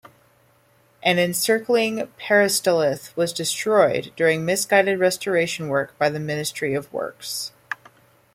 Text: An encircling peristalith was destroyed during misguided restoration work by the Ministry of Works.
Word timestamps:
An 1.03 1.19
encircling 1.19 2.11
peristalith 2.19 3.15
was 3.15 3.31
destroyed 3.31 4.11
during 4.15 4.43
misguided 4.43 4.97
restoration 4.97 5.67
work 5.67 5.95
by 5.99 6.09
the 6.09 6.19
Ministry 6.19 6.73
of 6.73 6.91
Works. 6.91 7.51